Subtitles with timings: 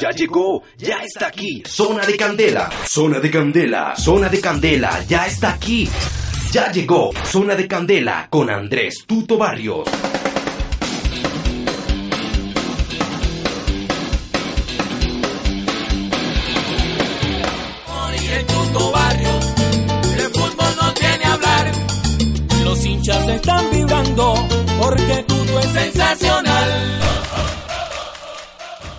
[0.00, 1.62] Ya llegó, ya está aquí.
[1.66, 5.88] Zona de Candela, zona de Candela, zona de Candela, ya está aquí.
[6.52, 9.88] Ya llegó, zona de Candela con Andrés Tuto Barrios.
[23.36, 24.34] están vibrando
[24.78, 25.24] porque
[25.60, 26.45] es sensacional.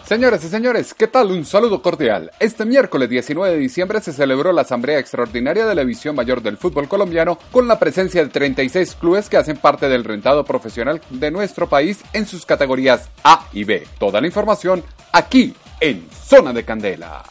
[0.07, 1.31] Señoras y señores, ¿qué tal?
[1.31, 2.31] Un saludo cordial.
[2.39, 6.55] Este miércoles 19 de diciembre se celebró la Asamblea Extraordinaria de la División Mayor del
[6.55, 11.29] Fútbol Colombiano con la presencia de 36 clubes que hacen parte del rentado profesional de
[11.29, 13.85] nuestro país en sus categorías A y B.
[13.99, 17.23] Toda la información aquí en Zona de Candela.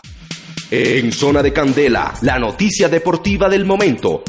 [0.70, 4.23] En Zona de Candela, la noticia deportiva del momento.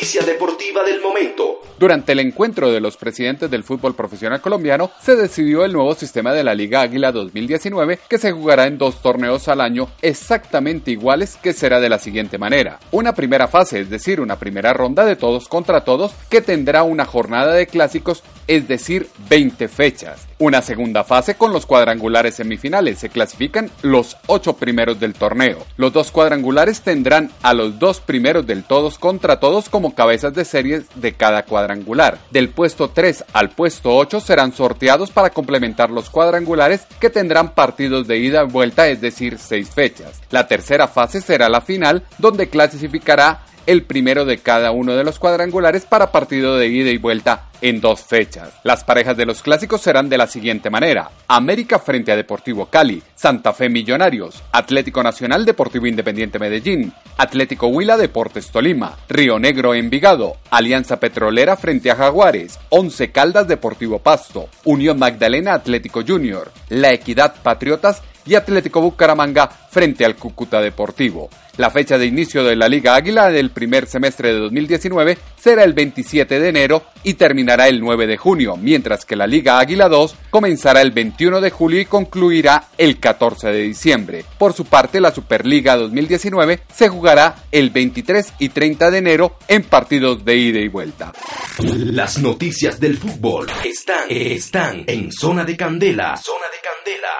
[0.00, 1.60] Noticia deportiva del momento.
[1.78, 6.32] Durante el encuentro de los presidentes del fútbol profesional colombiano, se decidió el nuevo sistema
[6.32, 11.36] de la Liga Águila 2019 que se jugará en dos torneos al año exactamente iguales
[11.42, 12.80] que será de la siguiente manera.
[12.92, 17.04] Una primera fase, es decir, una primera ronda de todos contra todos que tendrá una
[17.04, 20.26] jornada de clásicos, es decir, 20 fechas.
[20.38, 22.98] Una segunda fase con los cuadrangulares semifinales.
[22.98, 25.66] Se clasifican los ocho primeros del torneo.
[25.76, 30.44] Los dos cuadrangulares tendrán a los dos primeros del todos contra todos como cabezas de
[30.44, 32.18] series de cada cuadrangular.
[32.30, 38.06] Del puesto 3 al puesto 8 serán sorteados para complementar los cuadrangulares que tendrán partidos
[38.06, 40.20] de ida y vuelta, es decir, seis fechas.
[40.30, 45.18] La tercera fase será la final, donde clasificará el primero de cada uno de los
[45.18, 48.54] cuadrangulares para partido de ida y vuelta en dos fechas.
[48.64, 53.02] Las parejas de los clásicos serán de la siguiente manera: América frente a Deportivo Cali,
[53.14, 60.36] Santa Fe Millonarios, Atlético Nacional Deportivo Independiente Medellín, Atlético Huila Deportes Tolima, Río Negro Envigado,
[60.50, 67.34] Alianza Petrolera frente a Jaguares, Once Caldas Deportivo Pasto, Unión Magdalena Atlético Junior, La Equidad
[67.42, 71.30] Patriotas y Atlético Bucaramanga frente al Cúcuta Deportivo.
[71.56, 75.74] La fecha de inicio de la Liga Águila del primer semestre de 2019 será el
[75.74, 80.14] 27 de enero y terminará el 9 de junio, mientras que la Liga Águila 2
[80.30, 84.24] comenzará el 21 de julio y concluirá el 14 de diciembre.
[84.38, 89.62] Por su parte, la Superliga 2019 se jugará el 23 y 30 de enero en
[89.64, 91.12] partidos de ida y vuelta.
[91.58, 96.16] Las noticias del fútbol están, están en Zona de Candela.
[96.16, 96.46] Zona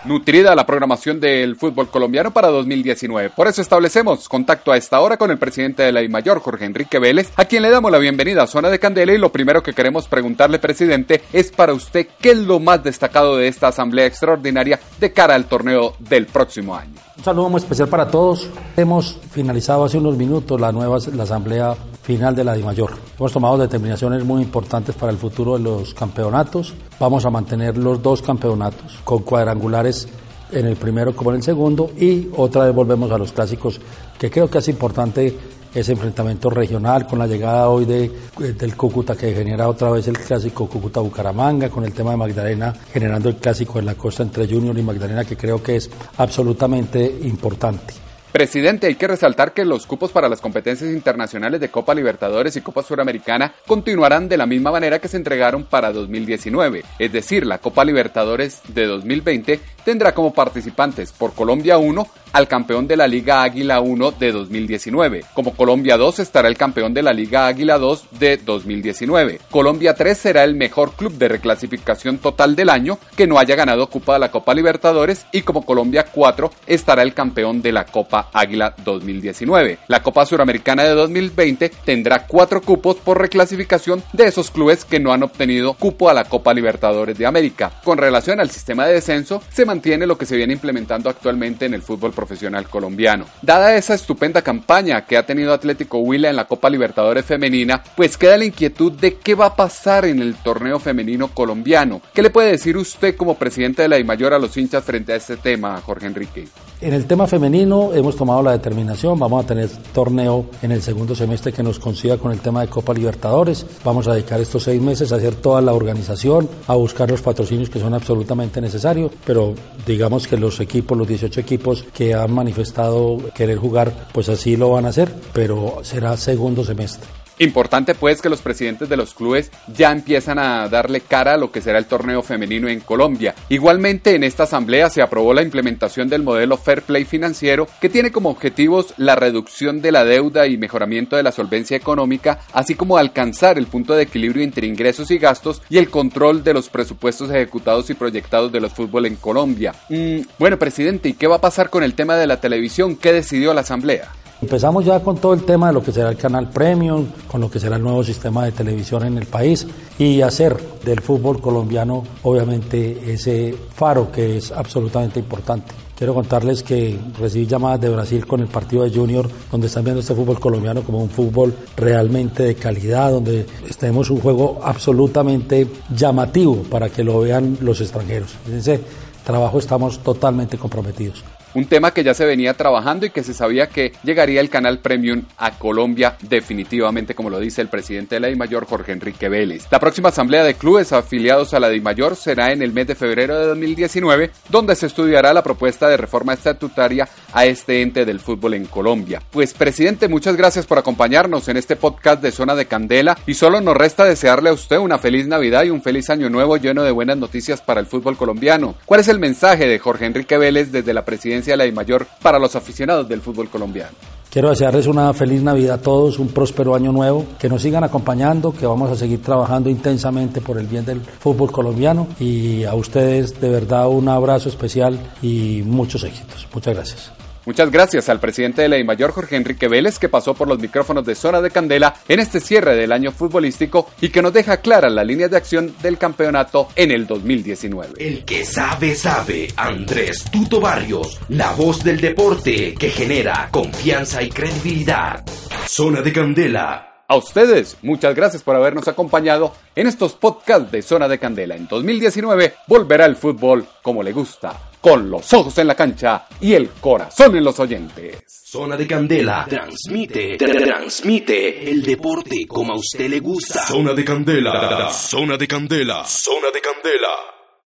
[0.05, 3.31] Nutrida la programación del fútbol colombiano para 2019.
[3.31, 6.99] Por eso establecemos contacto a esta hora con el presidente de la I-Mayor, Jorge Enrique
[6.99, 9.75] Vélez, a quien le damos la bienvenida a Zona de Candela y lo primero que
[9.75, 14.81] queremos preguntarle, presidente, es para usted qué es lo más destacado de esta asamblea extraordinaria
[14.99, 16.95] de cara al torneo del próximo año.
[17.17, 18.49] Un saludo muy especial para todos.
[18.77, 22.93] Hemos finalizado hace unos minutos la nueva la asamblea final de la DIMAYOR.
[23.19, 26.75] Hemos tomado determinaciones muy importantes para el futuro de los campeonatos.
[26.99, 30.09] Vamos a mantener los dos campeonatos con cuadrangulares
[30.53, 33.81] en el primero como en el segundo y otra vez volvemos a los clásicos
[34.19, 35.37] que creo que es importante
[35.73, 38.11] ese enfrentamiento regional con la llegada hoy de,
[38.59, 43.29] del Cúcuta que genera otra vez el clásico Cúcuta-Bucaramanga, con el tema de Magdalena generando
[43.29, 48.10] el clásico en la costa entre Junior y Magdalena que creo que es absolutamente importante.
[48.33, 52.61] Presidente, hay que resaltar que los cupos para las competencias internacionales de Copa Libertadores y
[52.61, 57.59] Copa Suramericana continuarán de la misma manera que se entregaron para 2019, es decir, la
[57.59, 63.43] Copa Libertadores de 2020 tendrá como participantes por Colombia 1 al campeón de la Liga
[63.43, 65.25] Águila 1 de 2019.
[65.35, 69.41] Como Colombia 2 estará el campeón de la Liga Águila 2 de 2019.
[69.51, 73.89] Colombia 3 será el mejor club de reclasificación total del año que no haya ganado
[73.89, 78.31] Copa de la Copa Libertadores y como Colombia 4 estará el campeón de la Copa
[78.33, 79.79] Águila 2019.
[79.89, 85.13] La Copa Suramericana de 2020 tendrá cuatro cupos por reclasificación de esos clubes que no
[85.13, 87.73] han obtenido cupo a la Copa Libertadores de América.
[87.85, 91.75] Con relación al sistema de descenso, se mantiene lo que se viene implementando actualmente en
[91.75, 93.27] el fútbol profesional colombiano.
[93.41, 98.17] Dada esa estupenda campaña que ha tenido Atlético Huila en la Copa Libertadores femenina, pues
[98.17, 102.03] queda la inquietud de qué va a pasar en el torneo femenino colombiano.
[102.13, 105.17] ¿Qué le puede decir usted como presidente de la DIMAYOR a los hinchas frente a
[105.17, 106.49] este tema, Jorge Enrique?
[106.83, 111.15] En el tema femenino hemos tomado la determinación, vamos a tener torneo en el segundo
[111.15, 113.67] semestre que nos consiga con el tema de Copa Libertadores.
[113.85, 117.69] Vamos a dedicar estos seis meses a hacer toda la organización, a buscar los patrocinios
[117.69, 119.53] que son absolutamente necesarios, pero
[119.87, 124.71] digamos que los equipos, los 18 equipos que han manifestado querer jugar, pues así lo
[124.71, 127.20] van a hacer, pero será segundo semestre.
[127.41, 131.51] Importante pues que los presidentes de los clubes ya empiezan a darle cara a lo
[131.51, 133.35] que será el torneo femenino en Colombia.
[133.49, 138.13] Igualmente en esta asamblea se aprobó la implementación del modelo Fair Play financiero que tiene
[138.13, 142.99] como objetivos la reducción de la deuda y mejoramiento de la solvencia económica, así como
[142.99, 147.31] alcanzar el punto de equilibrio entre ingresos y gastos y el control de los presupuestos
[147.31, 149.75] ejecutados y proyectados de los fútbol en Colombia.
[149.89, 152.97] Mm, bueno, presidente, ¿y qué va a pasar con el tema de la televisión?
[152.97, 154.11] ¿Qué decidió la asamblea?
[154.43, 157.51] Empezamos ya con todo el tema de lo que será el canal Premium, con lo
[157.51, 159.67] que será el nuevo sistema de televisión en el país
[159.99, 165.75] y hacer del fútbol colombiano obviamente ese faro que es absolutamente importante.
[165.95, 170.01] Quiero contarles que recibí llamadas de Brasil con el partido de Junior, donde están viendo
[170.01, 173.45] este fútbol colombiano como un fútbol realmente de calidad, donde
[173.79, 178.35] tenemos un juego absolutamente llamativo para que lo vean los extranjeros.
[178.49, 178.81] En ese
[179.23, 181.23] trabajo estamos totalmente comprometidos
[181.55, 184.79] un tema que ya se venía trabajando y que se sabía que llegaría el canal
[184.79, 189.67] Premium a Colombia definitivamente, como lo dice el presidente de la DIMAYOR, Jorge Enrique Vélez.
[189.71, 193.39] La próxima asamblea de clubes afiliados a la DIMAYOR será en el mes de febrero
[193.39, 198.55] de 2019, donde se estudiará la propuesta de reforma estatutaria a este ente del fútbol
[198.55, 199.23] en Colombia.
[199.31, 203.61] Pues presidente, muchas gracias por acompañarnos en este podcast de Zona de Candela y solo
[203.61, 206.91] nos resta desearle a usted una feliz Navidad y un feliz año nuevo lleno de
[206.91, 208.75] buenas noticias para el fútbol colombiano.
[208.85, 212.55] ¿Cuál es el mensaje de Jorge Enrique Vélez desde la presidencia la mayor para los
[212.57, 213.97] aficionados del fútbol colombiano.
[214.31, 218.53] Quiero desearles una feliz Navidad a todos, un próspero año nuevo, que nos sigan acompañando,
[218.53, 223.41] que vamos a seguir trabajando intensamente por el bien del fútbol colombiano y a ustedes
[223.41, 226.47] de verdad un abrazo especial y muchos éxitos.
[226.55, 227.20] Muchas gracias.
[227.51, 231.05] Muchas gracias al presidente de la mayor Jorge Enrique Vélez, que pasó por los micrófonos
[231.05, 234.89] de Zona de Candela en este cierre del año futbolístico y que nos deja clara
[234.89, 237.95] la línea de acción del campeonato en el 2019.
[237.99, 244.29] El que sabe, sabe, Andrés Tuto Barrios, la voz del deporte que genera confianza y
[244.29, 245.25] credibilidad.
[245.67, 247.05] Zona de Candela.
[247.09, 251.57] A ustedes, muchas gracias por habernos acompañado en estos podcasts de Zona de Candela.
[251.57, 256.55] En 2019 volverá el fútbol como le gusta con los ojos en la cancha y
[256.55, 258.25] el corazón en los oyentes.
[258.27, 263.67] Zona de Candela transmite, transmite el deporte como a usted le gusta.
[263.67, 267.40] Zona de Candela, zona de Candela, zona de Candela.